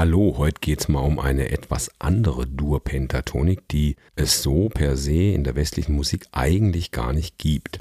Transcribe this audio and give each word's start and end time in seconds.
Hallo, 0.00 0.36
heute 0.38 0.60
geht's 0.62 0.88
mal 0.88 1.00
um 1.00 1.18
eine 1.18 1.50
etwas 1.50 1.90
andere 1.98 2.46
Dur-Pentatonik, 2.46 3.68
die 3.68 3.96
es 4.16 4.42
so 4.42 4.70
per 4.70 4.96
se 4.96 5.32
in 5.34 5.44
der 5.44 5.56
westlichen 5.56 5.94
Musik 5.94 6.24
eigentlich 6.32 6.90
gar 6.90 7.12
nicht 7.12 7.36
gibt. 7.36 7.80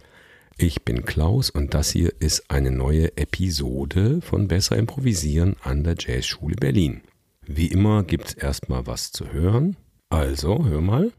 Ich 0.57 0.83
bin 0.83 1.05
Klaus 1.05 1.49
und 1.49 1.73
das 1.73 1.91
hier 1.91 2.11
ist 2.19 2.51
eine 2.51 2.71
neue 2.71 3.15
Episode 3.15 4.19
von 4.19 4.49
Besser 4.49 4.75
Improvisieren 4.75 5.55
an 5.63 5.85
der 5.85 5.95
Jazzschule 5.97 6.57
Berlin. 6.57 6.99
Wie 7.47 7.67
immer 7.67 8.03
gibt's 8.03 8.33
erstmal 8.33 8.85
was 8.85 9.13
zu 9.13 9.31
hören. 9.31 9.77
Also, 10.09 10.65
hör 10.65 10.81
mal. 10.81 11.13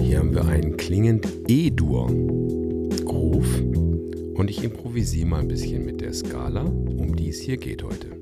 Hier 0.00 0.18
haben 0.18 0.34
wir 0.34 0.46
einen 0.46 0.78
klingend 0.78 1.28
E-Dur 1.46 2.06
Groove 3.04 3.60
und 4.32 4.48
ich 4.48 4.64
improvisiere 4.64 5.28
mal 5.28 5.40
ein 5.40 5.48
bisschen 5.48 5.84
mit 5.84 6.00
der 6.00 6.14
Skala, 6.14 6.62
um 6.62 7.14
die 7.14 7.28
es 7.28 7.38
hier 7.38 7.58
geht 7.58 7.82
heute. 7.82 8.21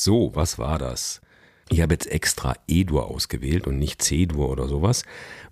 So, 0.00 0.30
was 0.34 0.60
war 0.60 0.78
das? 0.78 1.20
Ich 1.70 1.80
habe 1.80 1.92
jetzt 1.92 2.06
extra 2.06 2.54
E-Dur 2.68 3.08
ausgewählt 3.08 3.66
und 3.66 3.80
nicht 3.80 4.00
C-Dur 4.00 4.48
oder 4.48 4.68
sowas, 4.68 5.02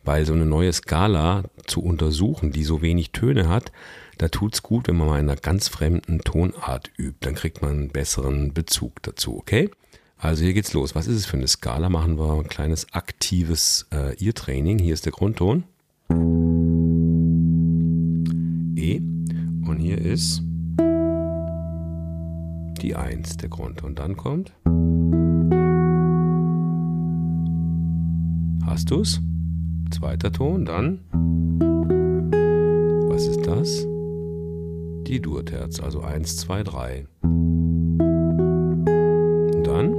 weil 0.05 0.25
so 0.25 0.35
eine 0.35 0.47
neue 0.47 0.73
Skala 0.73 1.43
zu 1.67 1.83
untersuchen, 1.83 2.53
die 2.53 2.63
so 2.63 2.81
wenig 2.81 3.11
Töne 3.11 3.49
hat, 3.49 3.73
da 4.19 4.29
tut 4.29 4.55
es 4.55 4.63
gut, 4.63 4.87
wenn 4.87 4.97
man 4.97 5.09
mal 5.09 5.19
in 5.19 5.29
einer 5.29 5.41
ganz 5.41 5.67
fremden 5.67 6.21
Tonart 6.21 6.93
übt. 6.97 7.19
Dann 7.27 7.35
kriegt 7.35 7.61
man 7.61 7.73
einen 7.73 7.89
besseren 7.89 8.55
Bezug 8.55 9.03
dazu, 9.03 9.37
okay? 9.37 9.69
Also 10.17 10.45
hier 10.45 10.55
geht's 10.55 10.73
los. 10.75 10.95
Was 10.95 11.09
ist 11.09 11.17
es 11.17 11.27
für 11.27 11.39
eine 11.39 11.49
Skala? 11.49 11.89
Machen 11.89 12.17
wir 12.17 12.33
ein 12.33 12.47
kleines 12.47 12.93
aktives 12.95 13.89
äh, 13.93 14.15
Ear-Training. 14.25 14.79
Hier 14.79 14.95
ist 14.95 15.07
der 15.07 15.13
Grundton. 15.13 15.65
E. 18.77 19.01
Und 19.69 19.81
hier 19.81 19.99
ist 19.99 20.41
die 22.87 22.95
1, 22.95 23.39
der 23.39 23.49
Grund. 23.49 23.83
Und 23.83 23.99
dann 23.99 24.17
kommt. 24.17 24.55
Hast 28.65 28.93
du's? 28.93 29.21
Zweiter 29.91 30.31
Ton, 30.33 30.65
dann. 30.65 31.01
Was 33.09 33.27
ist 33.27 33.45
das? 33.47 33.85
Die 35.09 35.21
Durterz, 35.21 35.81
also 35.81 36.01
1, 36.01 36.37
2, 36.37 36.63
3. 36.63 37.07
Und 37.23 37.99
dann? 39.65 39.91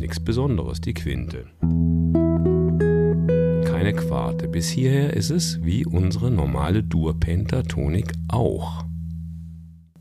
Nichts 0.00 0.20
Besonderes, 0.20 0.80
die 0.80 0.94
Quinte. 0.94 1.46
Keine 3.64 3.92
Quarte. 3.94 4.46
Bis 4.46 4.68
hierher 4.68 5.14
ist 5.14 5.30
es 5.30 5.64
wie 5.64 5.84
unsere 5.84 6.30
normale 6.30 6.84
Dur-Pentatonik 6.84 8.12
auch. 8.28 8.84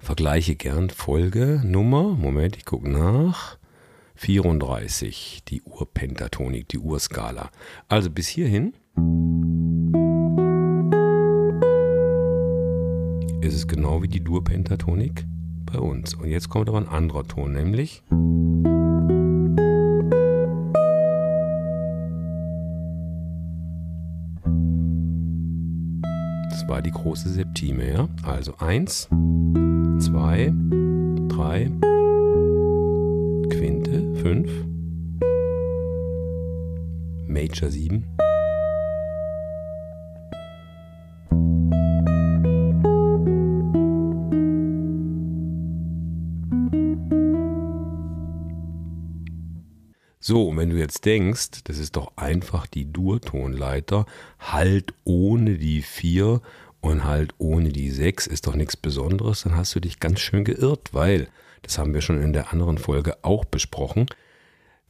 Vergleiche 0.05 0.55
gern 0.55 0.91
Folge 0.91 1.59
Nummer, 1.65 2.03
Moment, 2.03 2.55
ich 2.55 2.65
gucke 2.65 2.87
nach, 2.87 3.57
34, 4.13 5.41
die 5.47 5.63
Urpentatonik, 5.63 6.69
die 6.69 6.77
Urskala. 6.77 7.49
Also 7.89 8.11
bis 8.11 8.27
hierhin 8.27 8.75
ist 13.41 13.55
es 13.55 13.67
genau 13.67 14.03
wie 14.03 14.07
die 14.07 14.23
Durpentatonik 14.23 15.25
bei 15.65 15.79
uns. 15.79 16.13
Und 16.13 16.27
jetzt 16.27 16.49
kommt 16.49 16.69
aber 16.69 16.77
ein 16.77 16.87
anderer 16.87 17.23
Ton, 17.23 17.53
nämlich 17.53 18.03
war 26.67 26.81
die 26.81 26.91
große 26.91 27.29
Septime, 27.29 27.93
ja? 27.93 28.07
Also 28.23 28.55
eins 28.57 29.07
zwei, 29.99 30.53
drei, 31.29 31.71
Quinte, 33.49 34.13
fünf, 34.15 34.49
Major 37.27 37.69
sieben. 37.69 38.05
So, 50.27 50.47
und 50.47 50.57
wenn 50.57 50.71
du 50.71 50.77
jetzt 50.77 51.05
denkst, 51.05 51.65
das 51.65 51.77
ist 51.77 51.95
doch 51.97 52.13
einfach 52.15 52.65
die 52.65 52.91
Durtonleiter, 52.91 54.07
halt 54.39 54.95
ohne 55.03 55.59
die 55.59 55.83
vier 55.83 56.41
und 56.81 57.03
halt 57.03 57.35
ohne 57.37 57.69
die 57.69 57.91
6 57.91 58.25
ist 58.25 58.47
doch 58.47 58.55
nichts 58.55 58.75
Besonderes, 58.75 59.43
dann 59.43 59.55
hast 59.55 59.75
du 59.75 59.79
dich 59.79 59.99
ganz 59.99 60.19
schön 60.21 60.43
geirrt, 60.43 60.95
weil, 60.95 61.27
das 61.61 61.77
haben 61.77 61.93
wir 61.93 62.01
schon 62.01 62.19
in 62.23 62.33
der 62.33 62.51
anderen 62.51 62.79
Folge 62.79 63.23
auch 63.23 63.45
besprochen, 63.45 64.07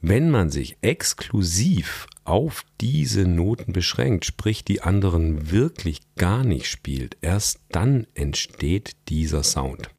wenn 0.00 0.30
man 0.30 0.48
sich 0.48 0.78
exklusiv 0.80 2.06
auf 2.24 2.64
diese 2.80 3.26
Noten 3.26 3.74
beschränkt, 3.74 4.24
sprich 4.24 4.64
die 4.64 4.80
anderen 4.80 5.50
wirklich 5.50 6.00
gar 6.16 6.44
nicht 6.44 6.66
spielt, 6.66 7.18
erst 7.20 7.60
dann 7.68 8.06
entsteht 8.14 8.96
dieser 9.10 9.42
Sound. 9.42 9.90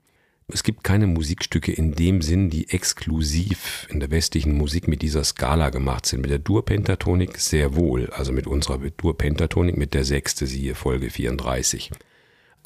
Es 0.50 0.64
gibt 0.64 0.86
keine 0.86 1.08
Musikstücke 1.08 1.74
in 1.74 1.92
dem 1.92 2.22
Sinn, 2.22 2.50
die 2.50 2.70
exklusiv 2.70 3.86
in 3.90 4.00
der 4.00 4.12
westlichen 4.12 4.58
Musik 4.58 4.88
mit 4.88 5.02
dieser 5.02 5.26
Skala 5.26 5.72
gemacht 5.72 6.06
sind. 6.06 6.22
Mit 6.22 6.32
der 6.32 6.40
Dur-Pentatonik 6.40 7.38
sehr 7.38 7.76
wohl, 7.76 8.10
also 8.12 8.32
mit 8.32 8.48
unserer 8.48 8.78
Dur-Pentatonik 8.78 9.76
mit 9.76 9.94
der 9.94 10.06
sechste, 10.06 10.48
siehe 10.48 10.74
Folge 10.74 11.10
34. 11.10 11.92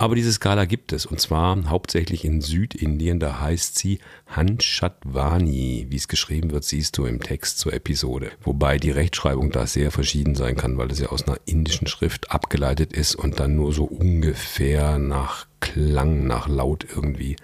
Aber 0.02 0.16
diese 0.16 0.34
Skala 0.34 0.66
gibt 0.66 0.94
es 0.94 1.06
und 1.06 1.22
zwar 1.22 1.70
hauptsächlich 1.70 2.26
in 2.26 2.42
Südindien. 2.42 3.20
Da 3.20 3.40
heißt 3.40 3.78
sie 3.78 4.00
Hanshatvani. 4.26 5.86
Wie 5.90 5.96
es 5.96 6.08
geschrieben 6.08 6.50
wird, 6.50 6.64
siehst 6.64 6.98
du 6.98 7.06
im 7.06 7.22
Text 7.22 7.60
zur 7.60 7.72
Episode. 7.72 8.32
Wobei 8.42 8.80
die 8.80 8.90
Rechtschreibung 8.90 9.52
da 9.52 9.68
sehr 9.68 9.92
verschieden 9.92 10.34
sein 10.34 10.56
kann, 10.56 10.80
weil 10.80 10.90
es 10.90 10.98
ja 10.98 11.10
aus 11.10 11.28
einer 11.28 11.38
indischen 11.46 11.86
Schrift 11.86 12.32
abgeleitet 12.32 12.94
ist 12.94 13.14
und 13.14 13.40
dann 13.40 13.56
nur 13.56 13.74
so 13.74 13.84
ungefähr 13.84 14.98
nach 14.98 15.46
Klang, 15.60 16.26
nach 16.26 16.48
Laut 16.48 16.84
irgendwie 16.90 17.36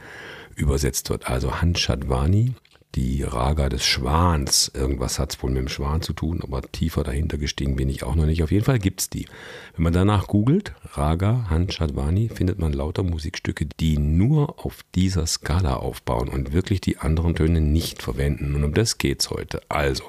übersetzt 0.55 1.11
wird. 1.11 1.27
Also 1.27 1.61
Hanshatvani 1.61 2.55
die 2.97 3.21
Raga 3.21 3.69
des 3.69 3.85
Schwans. 3.85 4.71
Irgendwas 4.73 5.19
hat 5.19 5.31
es 5.31 5.43
wohl 5.43 5.51
mit 5.51 5.59
dem 5.59 5.67
Schwan 5.67 6.01
zu 6.01 6.13
tun, 6.13 6.41
aber 6.41 6.63
tiefer 6.63 7.03
dahinter 7.03 7.37
gestiegen 7.37 7.75
bin 7.75 7.89
ich 7.89 8.03
auch 8.03 8.15
noch 8.15 8.25
nicht. 8.25 8.41
Auf 8.41 8.51
jeden 8.51 8.65
Fall 8.65 8.79
gibt 8.79 9.01
es 9.01 9.09
die. 9.11 9.27
Wenn 9.75 9.83
man 9.83 9.93
danach 9.93 10.25
googelt, 10.25 10.73
Raga 10.93 11.45
Hanchadvani, 11.47 12.29
findet 12.29 12.57
man 12.57 12.73
lauter 12.73 13.03
Musikstücke, 13.03 13.67
die 13.79 13.99
nur 13.99 14.65
auf 14.65 14.79
dieser 14.95 15.27
Skala 15.27 15.75
aufbauen 15.75 16.27
und 16.27 16.53
wirklich 16.53 16.81
die 16.81 16.97
anderen 16.97 17.35
Töne 17.35 17.61
nicht 17.61 18.01
verwenden. 18.01 18.55
Und 18.55 18.63
um 18.63 18.73
das 18.73 18.97
geht 18.97 19.21
es 19.21 19.29
heute. 19.29 19.61
Also, 19.69 20.05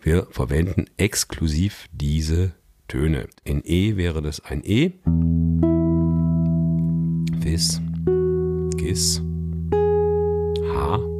wir 0.00 0.26
verwenden 0.30 0.86
exklusiv 0.96 1.86
diese 1.92 2.52
Töne. 2.88 3.28
In 3.44 3.60
E 3.62 3.98
wäre 3.98 4.22
das 4.22 4.40
ein 4.40 4.62
E. 4.64 4.92
Fis, 7.42 7.82
Gis, 8.78 9.20
H, 10.72 11.15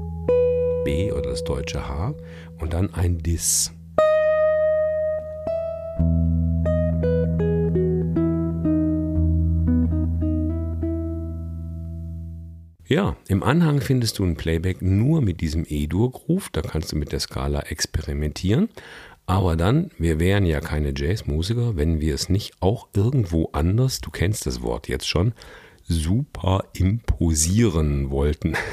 B 0.87 1.11
oder 1.11 1.31
das 1.31 1.43
deutsche 1.43 1.89
H 1.89 2.15
und 2.61 2.73
dann 2.73 2.95
ein 2.95 3.19
Dis. 3.19 3.73
Ja, 12.87 13.17
im 13.27 13.43
Anhang 13.43 13.81
findest 13.81 14.21
du 14.21 14.25
ein 14.25 14.37
Playback 14.37 14.81
nur 14.81 15.23
mit 15.23 15.41
diesem 15.41 15.67
E-Dur-Groove. 15.69 16.51
Da 16.53 16.63
kannst 16.63 16.93
du 16.93 16.97
mit 16.97 17.11
der 17.11 17.19
Skala 17.19 17.63
experimentieren. 17.63 18.69
Aber 19.27 19.57
dann, 19.57 19.91
wir 19.99 20.21
wären 20.21 20.47
ja 20.47 20.61
keine 20.61 20.93
Jazzmusiker, 20.97 21.77
wenn 21.77 22.01
wir 22.01 22.15
es 22.15 22.29
nicht 22.29 22.53
auch 22.61 22.87
irgendwo 22.95 23.49
anders, 23.51 24.01
du 24.01 24.13
kennst 24.13 24.47
das 24.47 24.63
Wort 24.63 24.87
jetzt 24.87 25.09
schon, 25.09 25.33
super 25.89 26.65
imposieren 26.73 28.11
wollten. 28.11 28.55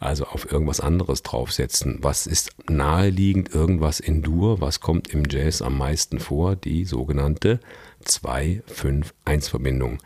Also 0.00 0.26
auf 0.26 0.50
irgendwas 0.52 0.80
anderes 0.80 1.22
draufsetzen. 1.22 1.98
Was 2.02 2.26
ist 2.26 2.50
naheliegend? 2.68 3.54
Irgendwas 3.54 4.00
in 4.00 4.20
Dur? 4.20 4.60
Was 4.60 4.80
kommt 4.80 5.08
im 5.08 5.22
Jazz 5.26 5.62
am 5.62 5.78
meisten 5.78 6.18
vor? 6.18 6.56
Die 6.56 6.84
sogenannte 6.84 7.58
2-5-1-Verbindung. 8.04 10.00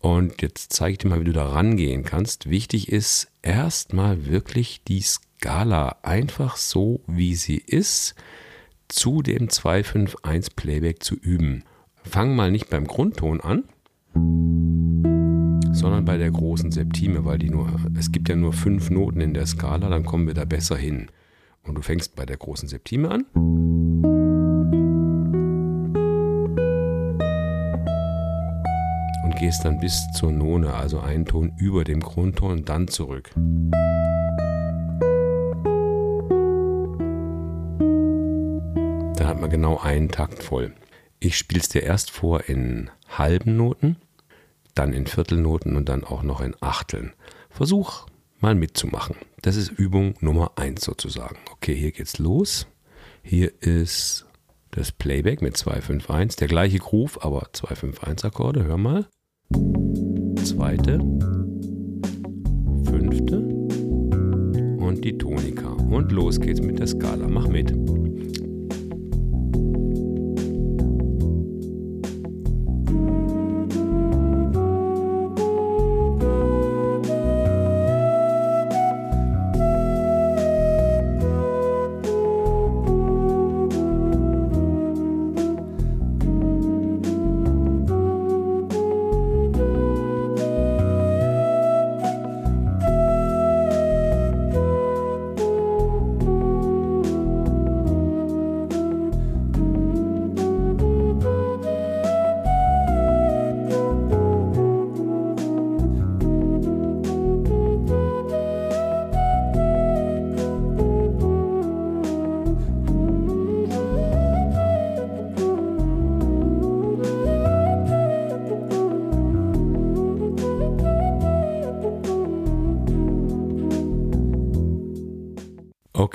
Und 0.00 0.42
jetzt 0.42 0.72
zeige 0.72 0.92
ich 0.92 0.98
dir 0.98 1.08
mal, 1.08 1.20
wie 1.20 1.26
du 1.26 1.32
da 1.32 1.48
rangehen 1.48 2.02
kannst. 2.04 2.50
Wichtig 2.50 2.90
ist 2.90 3.28
erstmal 3.42 4.26
wirklich 4.26 4.82
die 4.82 5.02
Skala 5.02 5.98
einfach 6.02 6.56
so, 6.56 7.02
wie 7.06 7.36
sie 7.36 7.58
ist, 7.58 8.16
zu 8.88 9.22
dem 9.22 9.46
2-5-1 9.46 10.48
Playback 10.56 11.04
zu 11.04 11.14
üben. 11.14 11.62
Fang 12.02 12.34
mal 12.34 12.50
nicht 12.50 12.68
beim 12.68 12.88
Grundton 12.88 13.40
an 13.40 13.62
sondern 15.76 16.06
bei 16.06 16.16
der 16.16 16.30
großen 16.30 16.72
Septime, 16.72 17.24
weil 17.24 17.38
die 17.38 17.50
nur, 17.50 17.68
es 17.98 18.10
gibt 18.10 18.28
ja 18.28 18.36
nur 18.36 18.52
fünf 18.52 18.90
Noten 18.90 19.20
in 19.20 19.34
der 19.34 19.46
Skala, 19.46 19.88
dann 19.90 20.04
kommen 20.04 20.26
wir 20.26 20.34
da 20.34 20.44
besser 20.44 20.76
hin. 20.76 21.08
Und 21.64 21.74
du 21.74 21.82
fängst 21.82 22.16
bei 22.16 22.24
der 22.24 22.38
großen 22.38 22.68
Septime 22.68 23.10
an. 23.10 23.24
Und 29.24 29.36
gehst 29.38 29.64
dann 29.64 29.78
bis 29.80 30.06
zur 30.14 30.32
None, 30.32 30.72
also 30.72 31.00
einen 31.00 31.26
Ton 31.26 31.52
über 31.58 31.84
dem 31.84 32.00
Grundton 32.00 32.52
und 32.52 32.68
dann 32.68 32.88
zurück. 32.88 33.30
Dann 39.16 39.26
hat 39.26 39.40
man 39.40 39.50
genau 39.50 39.78
einen 39.78 40.08
Takt 40.08 40.42
voll. 40.42 40.72
Ich 41.20 41.36
spiele 41.36 41.60
es 41.60 41.68
dir 41.68 41.82
erst 41.82 42.10
vor 42.10 42.48
in 42.48 42.90
halben 43.08 43.56
Noten 43.56 43.96
dann 44.76 44.92
in 44.92 45.06
Viertelnoten 45.06 45.76
und 45.76 45.88
dann 45.88 46.04
auch 46.04 46.22
noch 46.22 46.40
in 46.40 46.54
Achteln. 46.60 47.12
Versuch 47.50 48.06
mal 48.38 48.54
mitzumachen. 48.54 49.16
Das 49.42 49.56
ist 49.56 49.70
Übung 49.70 50.14
Nummer 50.20 50.52
1 50.56 50.84
sozusagen. 50.84 51.38
Okay, 51.52 51.74
hier 51.74 51.92
geht's 51.92 52.18
los. 52.18 52.66
Hier 53.22 53.52
ist 53.60 54.26
das 54.70 54.92
Playback 54.92 55.42
mit 55.42 55.56
251, 55.56 56.36
der 56.36 56.48
gleiche 56.48 56.78
Groove, 56.78 57.24
aber 57.24 57.48
251 57.52 58.24
Akkorde. 58.26 58.64
Hör 58.64 58.76
mal. 58.76 59.06
Zweite, 60.44 60.98
fünfte 62.84 63.38
und 64.78 65.00
die 65.02 65.16
Tonika. 65.16 65.68
Und 65.68 66.12
los 66.12 66.40
geht's 66.40 66.60
mit 66.60 66.78
der 66.78 66.86
Skala. 66.86 67.26
Mach 67.28 67.48
mit. 67.48 67.72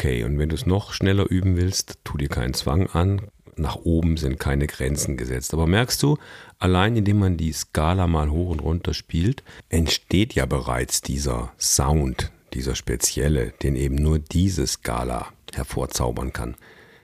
Okay, 0.02 0.24
und 0.24 0.40
wenn 0.40 0.50
du 0.50 0.56
es 0.56 0.66
noch 0.66 0.94
schneller 0.94 1.30
üben 1.30 1.58
willst, 1.58 2.00
tu 2.04 2.18
dir 2.18 2.28
keinen 2.28 2.56
Zwang 2.56 2.88
an. 2.88 3.22
Nach 3.56 3.76
oben 3.76 4.18
sind 4.18 4.40
keine 4.40 4.66
Grenzen 4.66 5.16
gesetzt. 5.16 5.54
Aber 5.54 5.68
merkst 5.68 6.02
du, 6.02 6.18
allein 6.58 6.96
indem 6.96 7.20
man 7.20 7.38
die 7.38 7.54
Skala 7.54 8.08
mal 8.08 8.32
hoch 8.32 8.50
und 8.50 8.62
runter 8.62 8.96
spielt, 8.96 9.44
entsteht 9.70 10.34
ja 10.34 10.48
bereits 10.48 11.04
dieser 11.04 11.54
Sound, 11.60 12.32
dieser 12.56 12.74
spezielle, 12.74 13.54
den 13.62 13.76
eben 13.76 13.94
nur 13.94 14.18
diese 14.18 14.66
Skala 14.66 15.28
hervorzaubern 15.54 16.34
kann. 16.34 16.56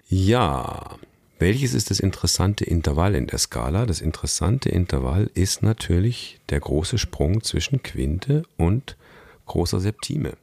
Ja, 0.10 0.98
welches 1.38 1.76
ist 1.76 1.92
das 1.92 2.00
interessante 2.00 2.66
Intervall 2.66 3.14
in 3.14 3.28
der 3.28 3.38
Skala? 3.38 3.86
Das 3.86 4.02
interessante 4.02 4.70
Intervall 4.70 5.30
ist 5.36 5.62
natürlich 5.62 6.40
der 6.50 6.62
große 6.62 6.98
Sprung 6.98 7.44
zwischen 7.44 7.84
Quinte 7.84 8.42
und 8.58 8.98
großer 9.46 9.80
Septime. 9.80 10.34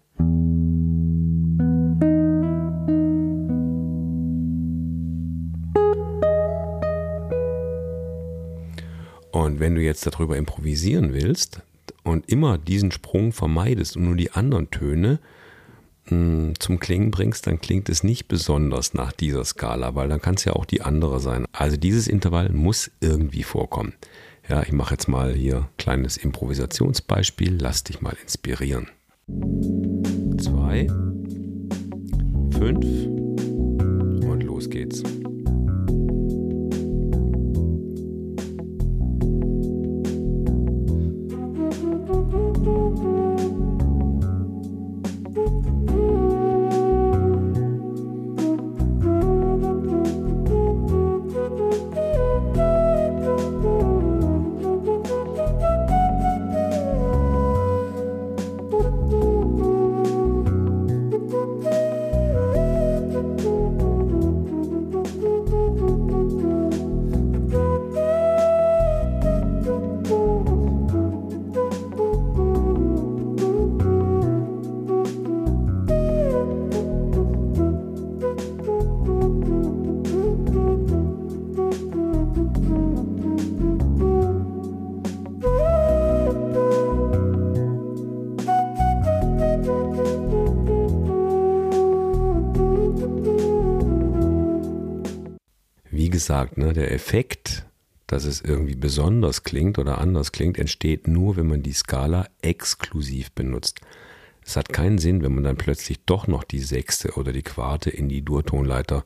Und 9.34 9.58
wenn 9.58 9.74
du 9.74 9.80
jetzt 9.80 10.06
darüber 10.06 10.36
improvisieren 10.36 11.12
willst 11.12 11.60
und 12.04 12.30
immer 12.30 12.56
diesen 12.56 12.92
Sprung 12.92 13.32
vermeidest 13.32 13.96
und 13.96 14.04
nur 14.04 14.14
die 14.14 14.30
anderen 14.30 14.70
Töne 14.70 15.18
mh, 16.04 16.10
hm, 16.10 16.52
zum 16.60 16.78
Klingen 16.78 17.10
bringst, 17.10 17.48
dann 17.48 17.60
klingt 17.60 17.88
es 17.88 18.04
nicht 18.04 18.28
besonders 18.28 18.94
nach 18.94 19.10
dieser 19.10 19.44
Skala, 19.44 19.96
weil 19.96 20.08
dann 20.08 20.22
kann 20.22 20.36
es 20.36 20.44
ja 20.44 20.52
auch 20.52 20.64
die 20.64 20.82
andere 20.82 21.18
sein. 21.18 21.46
Also 21.50 21.76
dieses 21.76 22.06
Intervall 22.06 22.50
muss 22.50 22.92
irgendwie 23.00 23.42
vorkommen. 23.42 23.94
Ja, 24.48 24.62
ich 24.62 24.70
mache 24.70 24.94
jetzt 24.94 25.08
mal 25.08 25.34
hier 25.34 25.56
ein 25.56 25.68
kleines 25.78 26.16
Improvisationsbeispiel. 26.16 27.58
Lass 27.60 27.82
dich 27.82 28.00
mal 28.00 28.16
inspirieren. 28.22 28.88
Zwei, 30.38 30.86
fünf 32.52 32.86
und 34.24 34.42
los 34.44 34.70
geht's. 34.70 35.02
Gesagt, 96.24 96.56
ne, 96.56 96.72
der 96.72 96.90
Effekt, 96.90 97.66
dass 98.06 98.24
es 98.24 98.40
irgendwie 98.40 98.76
besonders 98.76 99.42
klingt 99.42 99.78
oder 99.78 99.98
anders 99.98 100.32
klingt, 100.32 100.58
entsteht 100.58 101.06
nur, 101.06 101.36
wenn 101.36 101.46
man 101.46 101.62
die 101.62 101.74
Skala 101.74 102.26
exklusiv 102.40 103.30
benutzt. 103.32 103.82
Es 104.42 104.56
hat 104.56 104.70
keinen 104.70 104.96
Sinn, 104.96 105.22
wenn 105.22 105.34
man 105.34 105.44
dann 105.44 105.58
plötzlich 105.58 106.02
doch 106.06 106.26
noch 106.26 106.42
die 106.42 106.60
sechste 106.60 107.12
oder 107.18 107.30
die 107.30 107.42
Quarte 107.42 107.90
in 107.90 108.08
die 108.08 108.22
Durtonleiter 108.22 109.04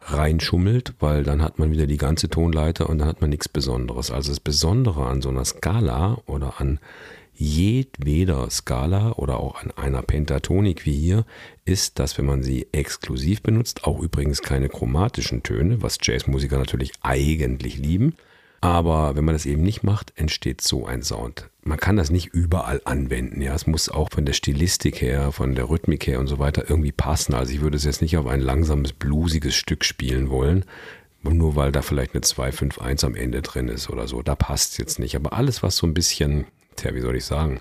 reinschummelt, 0.00 0.94
weil 1.00 1.24
dann 1.24 1.42
hat 1.42 1.58
man 1.58 1.70
wieder 1.70 1.86
die 1.86 1.96
ganze 1.96 2.28
Tonleiter 2.28 2.88
und 2.88 2.98
dann 2.98 3.08
hat 3.08 3.20
man 3.20 3.30
nichts 3.30 3.48
Besonderes. 3.48 4.10
Also 4.10 4.30
das 4.30 4.40
Besondere 4.40 5.06
an 5.06 5.22
so 5.22 5.28
einer 5.28 5.44
Skala 5.44 6.18
oder 6.26 6.60
an 6.60 6.78
jedweder 7.34 8.50
Skala 8.50 9.12
oder 9.12 9.38
auch 9.38 9.62
an 9.62 9.70
einer 9.76 10.02
Pentatonik 10.02 10.84
wie 10.84 10.98
hier 10.98 11.24
ist, 11.64 12.00
dass 12.00 12.18
wenn 12.18 12.26
man 12.26 12.42
sie 12.42 12.66
exklusiv 12.72 13.42
benutzt, 13.42 13.84
auch 13.84 14.00
übrigens 14.00 14.42
keine 14.42 14.68
chromatischen 14.68 15.44
Töne, 15.44 15.80
was 15.80 15.98
Jazzmusiker 16.02 16.58
natürlich 16.58 16.92
eigentlich 17.02 17.78
lieben, 17.78 18.14
aber 18.60 19.14
wenn 19.14 19.24
man 19.24 19.34
das 19.34 19.46
eben 19.46 19.62
nicht 19.62 19.82
macht, 19.82 20.12
entsteht 20.16 20.60
so 20.60 20.86
ein 20.86 21.02
Sound. 21.02 21.48
Man 21.62 21.78
kann 21.78 21.96
das 21.96 22.10
nicht 22.10 22.26
überall 22.26 22.80
anwenden. 22.84 23.40
Ja, 23.40 23.54
es 23.54 23.66
muss 23.66 23.88
auch 23.88 24.10
von 24.10 24.24
der 24.24 24.32
Stilistik 24.32 25.00
her, 25.00 25.32
von 25.32 25.54
der 25.54 25.68
Rhythmik 25.68 26.06
her 26.06 26.18
und 26.18 26.26
so 26.26 26.38
weiter 26.38 26.68
irgendwie 26.68 26.92
passen. 26.92 27.34
Also 27.34 27.52
ich 27.52 27.60
würde 27.60 27.76
es 27.76 27.84
jetzt 27.84 28.02
nicht 28.02 28.16
auf 28.16 28.26
ein 28.26 28.40
langsames, 28.40 28.92
bluesiges 28.92 29.54
Stück 29.54 29.84
spielen 29.84 30.30
wollen, 30.30 30.64
nur 31.22 31.56
weil 31.56 31.72
da 31.72 31.82
vielleicht 31.82 32.14
eine 32.14 32.22
251 32.22 33.06
am 33.06 33.14
Ende 33.14 33.42
drin 33.42 33.68
ist 33.68 33.90
oder 33.90 34.08
so. 34.08 34.22
Da 34.22 34.34
passt 34.34 34.72
es 34.72 34.78
jetzt 34.78 34.98
nicht. 34.98 35.14
Aber 35.14 35.34
alles, 35.34 35.62
was 35.62 35.76
so 35.76 35.86
ein 35.86 35.94
bisschen 35.94 36.46
tja, 36.76 36.94
wie 36.94 37.00
soll 37.00 37.16
ich 37.16 37.24
sagen, 37.24 37.60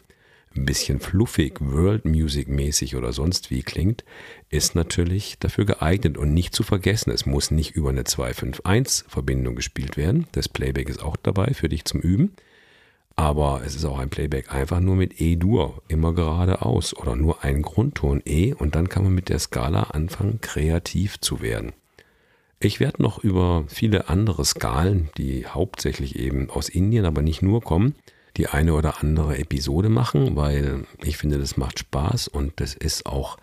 ein 0.57 0.65
bisschen 0.65 0.99
fluffig, 0.99 1.59
World 1.59 2.05
Music 2.05 2.47
mäßig 2.47 2.95
oder 2.95 3.13
sonst 3.13 3.51
wie 3.51 3.63
klingt, 3.63 4.03
ist 4.49 4.75
natürlich 4.75 5.37
dafür 5.39 5.65
geeignet 5.65 6.17
und 6.17 6.33
nicht 6.33 6.53
zu 6.55 6.63
vergessen. 6.63 7.11
Es 7.11 7.25
muss 7.25 7.51
nicht 7.51 7.75
über 7.75 7.89
eine 7.89 8.03
251 8.03 9.05
Verbindung 9.07 9.55
gespielt 9.55 9.97
werden. 9.97 10.27
Das 10.31 10.49
Playback 10.49 10.89
ist 10.89 11.01
auch 11.01 11.15
dabei 11.15 11.53
für 11.53 11.69
dich 11.69 11.85
zum 11.85 12.01
Üben. 12.01 12.33
Aber 13.15 13.63
es 13.65 13.75
ist 13.75 13.83
auch 13.85 13.97
ein 13.97 14.09
Playback 14.09 14.53
einfach 14.53 14.79
nur 14.79 14.95
mit 14.95 15.19
E-Dur, 15.19 15.81
immer 15.87 16.13
geradeaus 16.13 16.95
oder 16.95 17.15
nur 17.15 17.43
ein 17.43 17.63
Grundton 17.63 18.21
E 18.25 18.53
und 18.53 18.75
dann 18.75 18.89
kann 18.89 19.03
man 19.03 19.15
mit 19.15 19.29
der 19.29 19.39
Skala 19.39 19.83
anfangen, 19.83 20.39
kreativ 20.39 21.19
zu 21.19 21.41
werden. 21.41 21.73
Ich 22.59 22.79
werde 22.79 23.01
noch 23.01 23.23
über 23.23 23.65
viele 23.67 24.09
andere 24.09 24.45
Skalen, 24.45 25.09
die 25.17 25.47
hauptsächlich 25.47 26.15
eben 26.15 26.51
aus 26.51 26.69
Indien, 26.69 27.05
aber 27.05 27.23
nicht 27.23 27.41
nur 27.41 27.61
kommen, 27.61 27.95
die 28.38 28.48
eine 28.48 28.74
oder 28.74 29.01
andere 29.01 29.38
Episode 29.38 29.89
machen, 29.89 30.36
weil 30.36 30.86
ich 31.03 31.17
finde, 31.17 31.38
das 31.38 31.58
macht 31.58 31.79
Spaß 31.79 32.27
und 32.27 32.53
das 32.62 32.74
ist 32.74 33.06
auch 33.06 33.38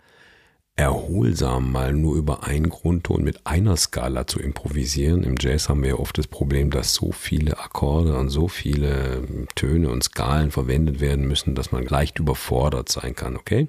erholsam, 0.76 1.70
mal 1.70 1.92
nur 1.92 2.16
über 2.16 2.44
einen 2.44 2.68
Grundton 2.68 3.22
mit 3.22 3.46
einer 3.46 3.76
Skala 3.76 4.26
zu 4.26 4.40
improvisieren. 4.40 5.22
Im 5.22 5.36
Jazz 5.38 5.68
haben 5.68 5.82
wir 5.82 5.90
ja 5.90 5.96
oft 5.96 6.18
das 6.18 6.26
Problem, 6.26 6.70
dass 6.70 6.94
so 6.94 7.12
viele 7.12 7.58
Akkorde 7.58 8.16
und 8.16 8.28
so 8.28 8.48
viele 8.48 9.46
Töne 9.54 9.90
und 9.90 10.02
Skalen 10.02 10.50
verwendet 10.50 11.00
werden 11.00 11.28
müssen, 11.28 11.54
dass 11.54 11.70
man 11.70 11.84
leicht 11.84 12.18
überfordert 12.18 12.88
sein 12.88 13.14
kann, 13.14 13.36
okay? 13.36 13.68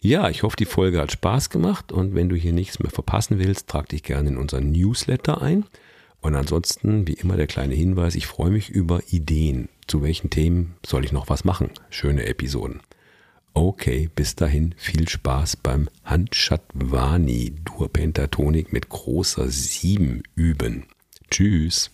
Ja, 0.00 0.28
ich 0.28 0.42
hoffe, 0.42 0.56
die 0.56 0.66
Folge 0.66 1.00
hat 1.00 1.12
Spaß 1.12 1.50
gemacht 1.50 1.90
und 1.90 2.14
wenn 2.14 2.28
du 2.28 2.36
hier 2.36 2.52
nichts 2.52 2.78
mehr 2.78 2.90
verpassen 2.90 3.38
willst, 3.38 3.68
trag 3.68 3.88
dich 3.88 4.02
gerne 4.02 4.28
in 4.28 4.36
unseren 4.36 4.70
Newsletter 4.70 5.40
ein. 5.40 5.64
Und 6.24 6.36
ansonsten, 6.36 7.06
wie 7.06 7.12
immer, 7.12 7.36
der 7.36 7.46
kleine 7.46 7.74
Hinweis, 7.74 8.14
ich 8.14 8.26
freue 8.26 8.50
mich 8.50 8.70
über 8.70 9.02
Ideen. 9.10 9.68
Zu 9.86 10.02
welchen 10.02 10.30
Themen 10.30 10.74
soll 10.84 11.04
ich 11.04 11.12
noch 11.12 11.28
was 11.28 11.44
machen? 11.44 11.68
Schöne 11.90 12.24
Episoden. 12.24 12.80
Okay, 13.52 14.08
bis 14.16 14.34
dahin 14.34 14.74
viel 14.78 15.06
Spaß 15.06 15.56
beim 15.56 15.90
Handschatvani 16.02 17.52
Dur 17.66 17.92
Pentatonik 17.92 18.72
mit 18.72 18.88
großer 18.88 19.50
7 19.50 20.22
üben. 20.34 20.86
Tschüss. 21.30 21.90